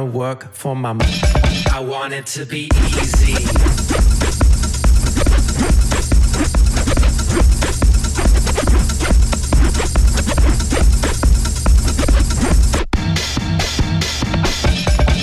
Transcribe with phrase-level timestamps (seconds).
[0.00, 0.74] gonna work for.
[0.76, 2.70] I want it to be
[3.00, 3.34] easy.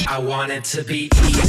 [0.10, 1.47] I want it to be easy.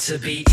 [0.00, 0.49] to be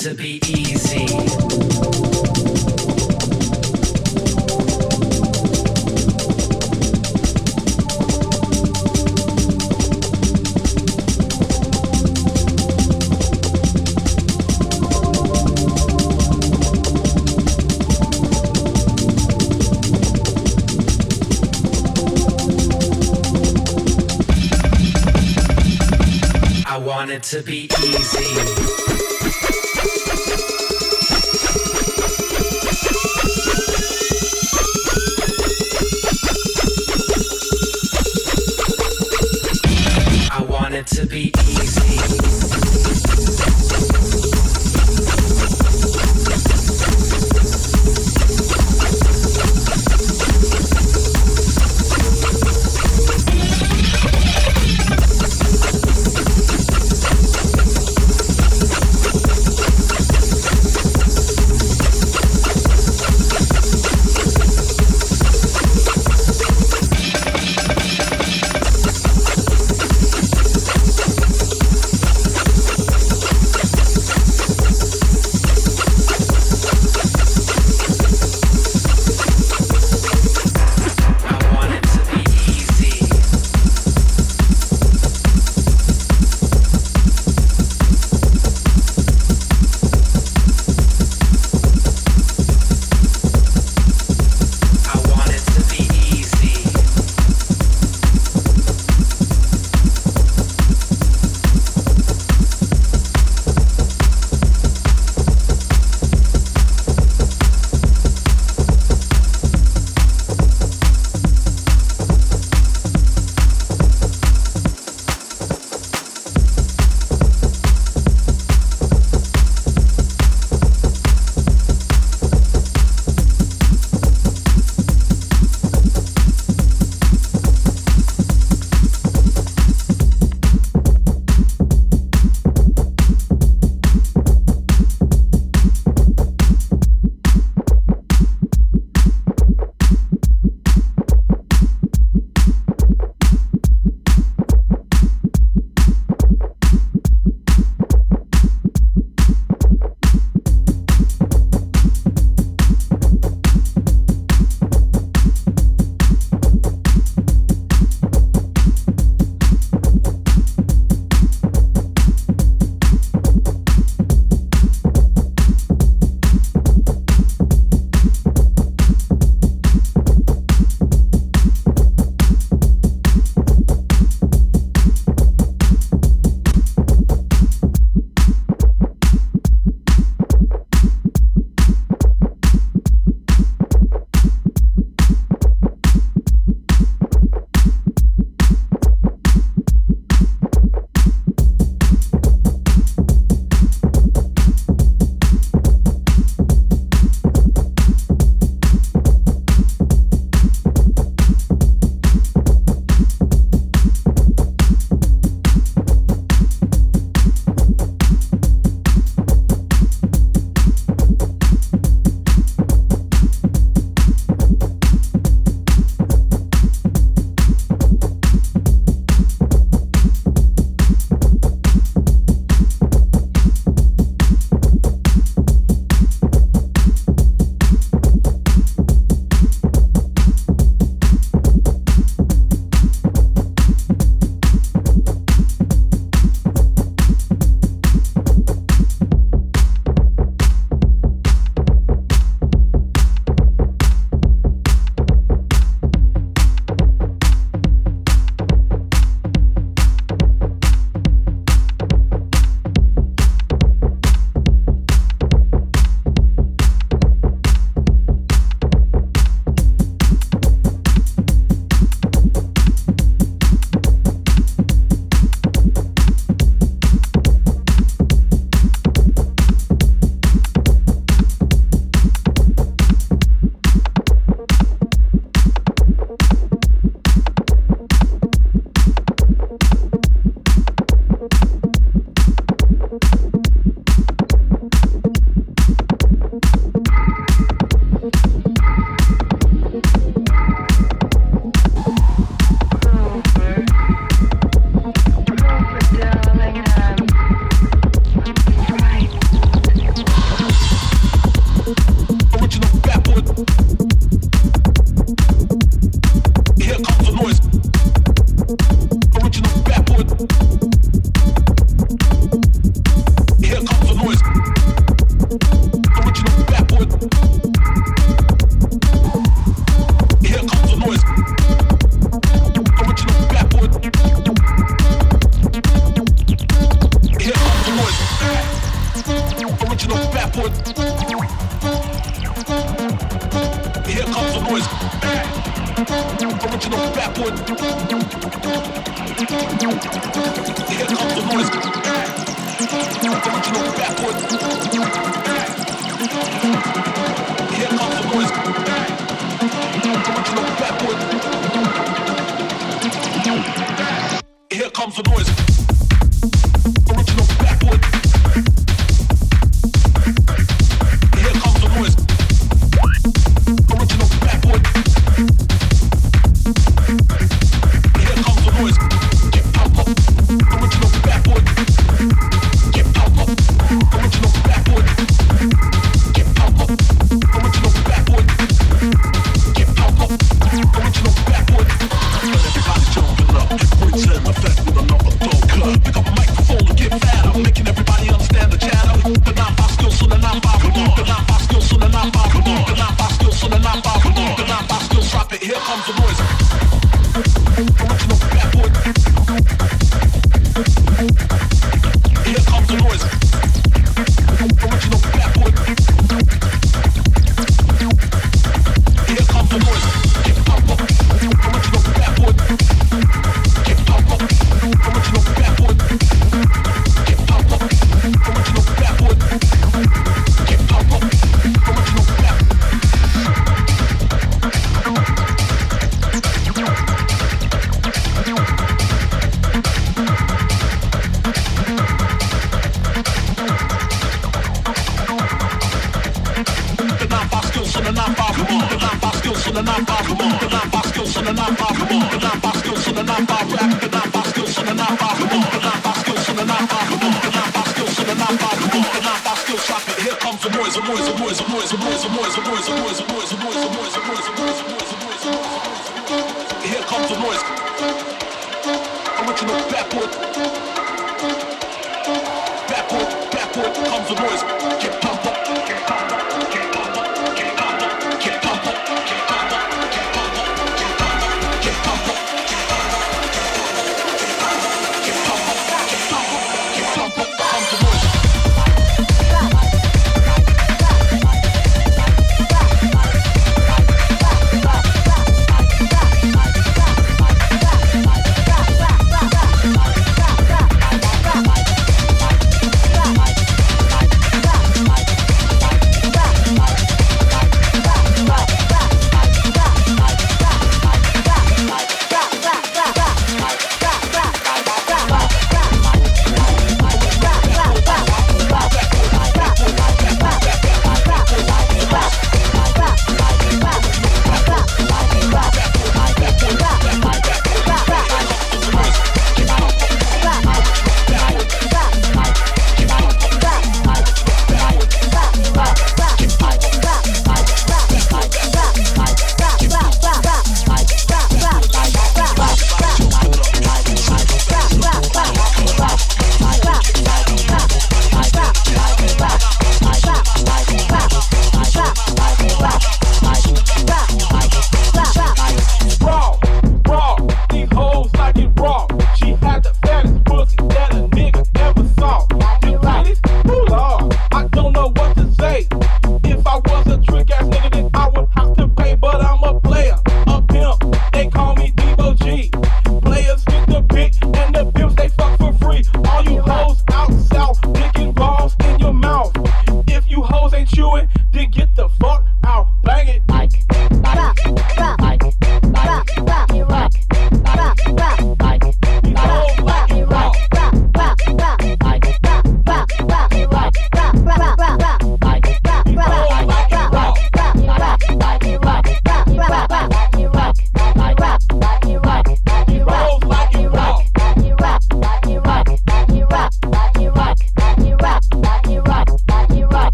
[0.00, 1.04] to be easy.
[26.66, 28.79] I want it to be easy.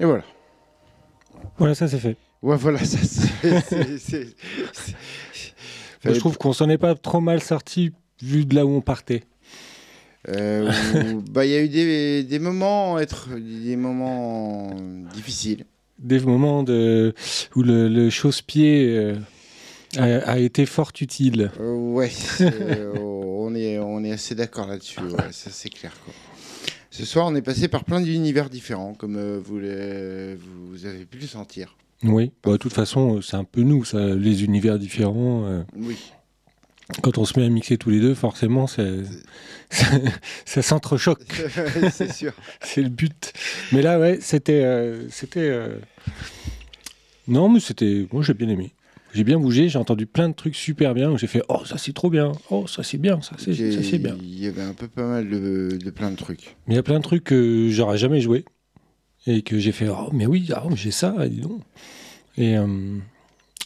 [0.00, 0.24] Et voilà.
[1.58, 2.16] Voilà, ça c'est fait.
[2.42, 4.26] Ouais, voilà, ça c'est.
[6.04, 7.92] je trouve qu'on s'en est pas trop mal sorti
[8.22, 9.22] vu de là où on partait.
[10.28, 10.70] Euh,
[11.30, 14.74] bah, il y a eu des, des moments être des moments
[15.12, 15.64] difficiles.
[15.98, 17.14] Des moments de,
[17.54, 19.14] où le, le chausse-pied euh,
[19.96, 21.50] a, a été fort utile.
[21.60, 22.10] Euh, ouais,
[23.00, 25.00] on est on est assez d'accord là-dessus.
[25.00, 25.92] ouais, ça c'est clair.
[26.04, 26.14] Quoi.
[26.96, 31.26] Ce soir, on est passé par plein d'univers différents, comme euh, vous, avez pu le
[31.26, 31.76] sentir.
[32.04, 35.44] Oui, bah, de toute façon, euh, c'est un peu nous, ça, les univers différents.
[35.44, 35.96] euh, Oui.
[37.02, 38.84] quand on se met à mixer tous les deux, forcément, ça,
[39.70, 39.86] ça,
[40.44, 41.24] ça s'entrechoque.
[41.90, 42.32] c'est sûr.
[42.60, 43.32] C'est le but.
[43.72, 44.62] Mais là, ouais, c'était.
[44.62, 45.76] euh, c'était euh,
[47.26, 48.06] Non, mais c'était.
[48.12, 48.72] Moi, j'ai bien aimé.
[49.14, 51.10] J'ai bien bougé, j'ai entendu plein de trucs super bien.
[51.12, 52.32] où J'ai fait Oh, ça c'est trop bien.
[52.50, 53.20] Oh, ça c'est bien.
[53.22, 53.52] Ça c'est
[53.98, 54.16] bien.
[54.20, 56.56] Il y avait un peu pas mal de, de plein de trucs.
[56.66, 58.44] Mais il y a plein de trucs que j'aurais jamais joué.
[59.26, 61.62] Et que j'ai fait Oh, mais oui, mais j'ai ça, dis donc.
[62.36, 62.98] Et, euh,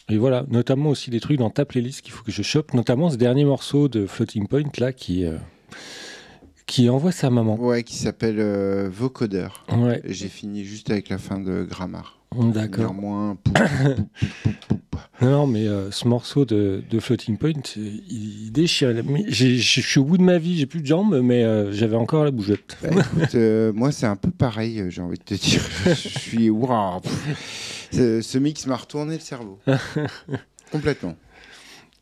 [0.07, 2.73] et voilà, notamment aussi des trucs dans ta playlist qu'il faut que je chope.
[2.75, 5.37] Notamment ce dernier morceau de Floating Point là qui, euh,
[6.67, 7.55] qui envoie sa maman.
[7.59, 9.65] Ouais, qui s'appelle euh, Vocodeur.
[9.75, 12.18] Ouais, J'ai fini juste avec la fin de Grammar.
[12.35, 12.93] D'accord.
[12.93, 13.53] Néanmoins, pou-.
[15.21, 18.93] Non, mais euh, ce morceau de, de Floating Point, euh, il, déchire.
[19.27, 22.23] Je suis au bout de ma vie, j'ai plus de jambes, mais euh, j'avais encore
[22.23, 22.77] la bougeotte.
[22.81, 25.61] Bah, écoute, euh, moi, c'est un peu pareil, j'ai envie de te dire.
[25.85, 26.49] Je suis.
[26.49, 27.01] Waouh.
[27.91, 29.59] Ce, ce mix m'a retourné le cerveau.
[30.71, 31.15] Complètement.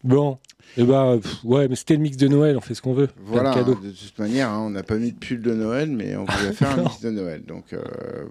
[0.04, 0.38] Bon,
[0.78, 3.08] et ben, pff, ouais, mais c'était le mix de Noël, on fait ce qu'on veut.
[3.08, 3.74] De Voilà, cadeaux.
[3.76, 6.54] de toute manière, hein, on n'a pas mis de pull de Noël, mais on voulait
[6.54, 7.44] faire un mix de Noël.
[7.48, 7.76] Donc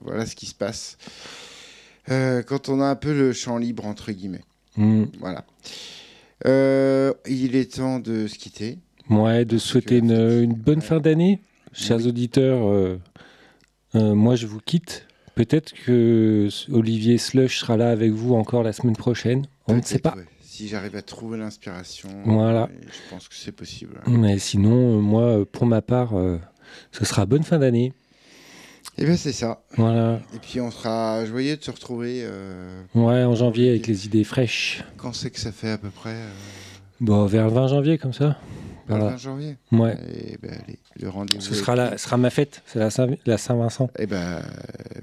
[0.05, 0.97] voilà ce qui se passe.
[2.11, 4.45] Euh, quand on a un peu le champ libre, entre guillemets.
[4.77, 5.05] Hmm.
[5.20, 5.45] Voilà.
[6.47, 8.78] Euh, il est temps de se quitter.
[9.09, 10.12] Ouais, de souhaiter une,
[10.43, 11.41] une bonne fin d'année,
[11.73, 12.09] chers Oui.
[12.09, 12.66] auditeurs.
[12.69, 12.99] euh,
[13.95, 15.07] moi, je vous quitte.
[15.35, 19.47] Peut-être que Olivier Slush sera là avec vous encore la semaine prochaine.
[19.69, 20.15] On ne sait pas.
[20.16, 20.24] ouais.
[20.43, 22.70] Si j'arrive à trouver l'inspiration, Voilà.
[22.81, 24.01] je pense que c'est possible.
[24.07, 26.15] Mais sinon, moi, pour ma part,
[26.93, 27.93] ce sera bonne fin d'année.
[28.99, 29.61] Et bien c'est ça.
[29.77, 30.21] Voilà.
[30.35, 32.21] Et puis on sera joyeux de se retrouver.
[32.23, 34.83] euh, Ouais, en janvier avec les idées fraîches.
[34.97, 36.31] quand c'est que ça fait à peu près euh,
[37.01, 38.39] Bon, vers le 20 janvier, comme ça.
[38.89, 39.11] vers le Voilà.
[39.11, 39.57] 20 janvier.
[39.73, 39.99] Ouais.
[40.15, 41.43] Et ben allez, le rendez-vous.
[41.43, 43.91] Ce sera, la, sera ma fête, c'est la Saint- la Saint-Vincent.
[43.99, 44.41] Eh ben, euh,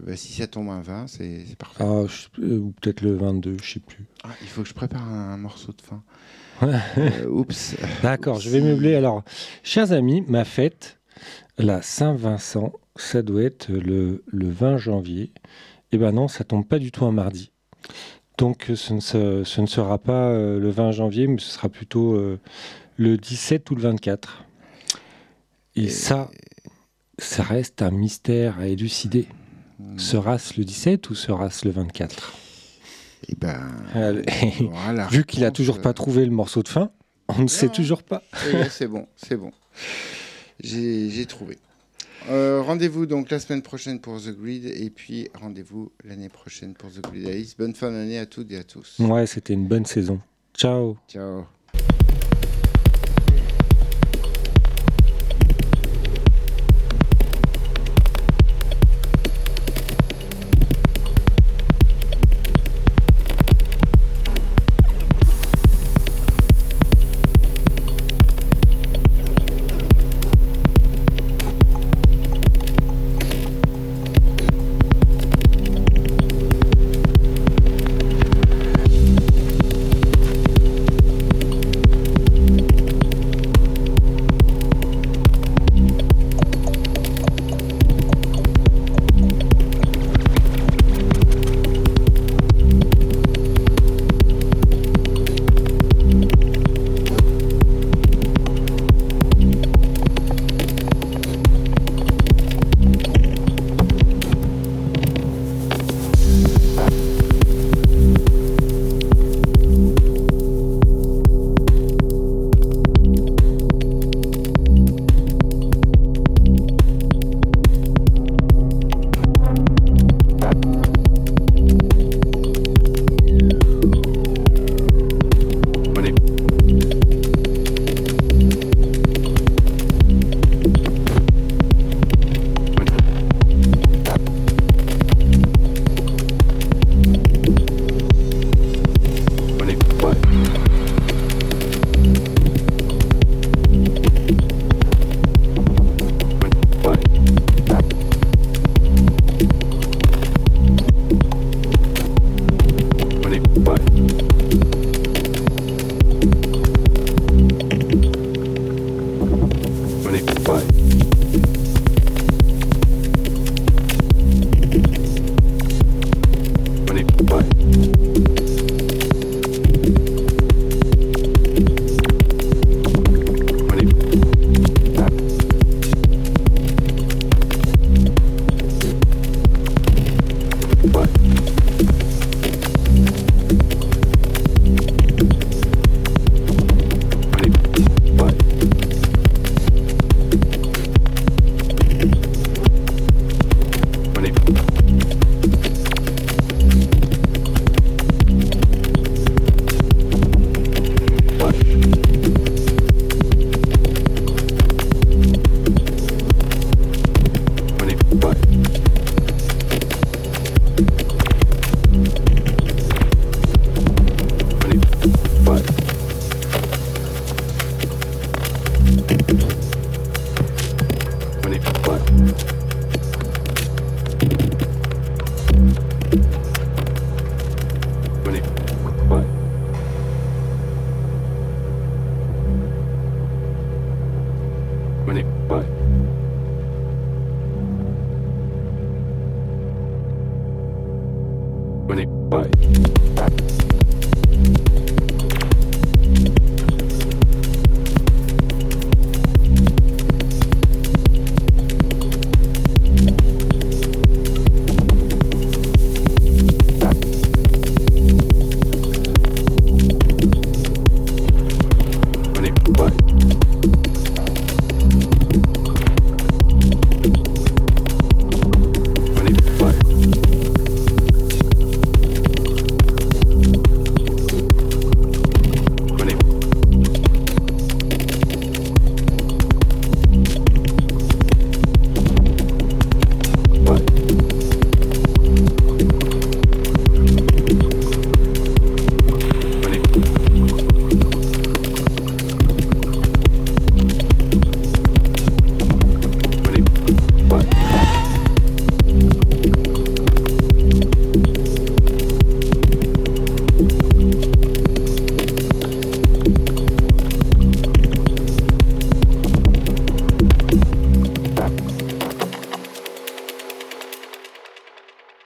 [0.02, 1.84] ben, si ça tombe un 20, c'est c'est parfait.
[1.86, 4.06] Ah, je- euh, ou peut-être le 22, je sais plus.
[4.24, 6.02] Ah, il faut que je prépare un, morceau de fin.
[7.30, 7.76] Oups.
[8.02, 8.96] D'accord, je vais meubler.
[8.96, 9.24] Alors,
[9.64, 10.98] chers amis, ma fête,
[11.60, 15.32] la Saint-Vincent, ça doit être le, le 20 janvier.
[15.92, 17.52] Eh ben non, ça tombe pas du tout un mardi.
[18.38, 21.52] Donc, euh, ce ne, se- ce ne sera pas euh, le 20 janvier, mais ce
[21.52, 22.40] sera plutôt euh,
[22.98, 24.44] le 17 ou le 24.
[25.76, 26.30] Et, Et- ça,
[27.20, 29.28] ça reste un mystère à élucider.
[29.80, 29.98] Hmm.
[30.00, 32.34] Sera-ce le 17 ou sera-ce le 24
[33.30, 33.60] Eh ben,
[34.72, 36.90] voilà, Vu qu'il a toujours pas trouvé le morceau de fin,
[37.28, 37.72] on ne sait Non.
[37.72, 38.24] toujours pas.
[38.52, 39.52] Eh c'est bon, c'est bon.
[40.60, 41.58] J'ai trouvé.
[42.30, 46.90] Euh, rendez-vous donc la semaine prochaine pour The Grid et puis rendez-vous l'année prochaine pour
[46.90, 47.58] The Grid Alice.
[47.58, 48.98] Bonne fin d'année à toutes et à tous.
[49.00, 50.20] Ouais, c'était une bonne saison.
[50.56, 51.46] Ciao Ciao.